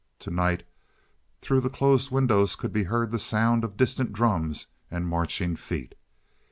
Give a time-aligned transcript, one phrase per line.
[0.21, 0.63] To night
[1.41, 5.93] through the closed windows could be heard the sound of distant drums and marching feet.